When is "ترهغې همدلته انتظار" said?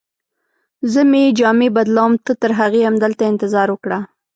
2.41-3.67